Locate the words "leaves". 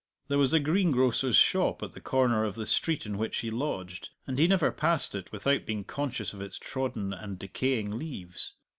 7.95-8.55